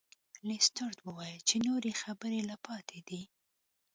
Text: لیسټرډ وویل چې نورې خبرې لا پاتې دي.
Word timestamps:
لیسټرډ 0.47 0.97
وویل 1.07 1.39
چې 1.49 1.55
نورې 1.67 1.91
خبرې 2.01 2.39
لا 2.49 2.57
پاتې 2.67 2.99
دي. 3.07 3.21